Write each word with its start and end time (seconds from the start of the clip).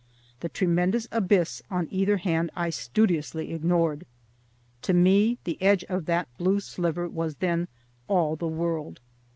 The 0.39 0.49
tremendous 0.49 1.07
abyss 1.11 1.61
on 1.69 1.87
either 1.91 2.17
hand 2.17 2.49
I 2.55 2.71
studiously 2.71 3.53
ignored. 3.53 4.07
To 4.81 4.93
me 4.93 5.37
the 5.43 5.61
edge 5.61 5.83
of 5.89 6.07
that 6.07 6.27
blue 6.39 6.59
sliver 6.59 7.07
was 7.07 7.35
then 7.35 7.67
all 8.07 8.35
the 8.35 8.47
world. 8.47 8.99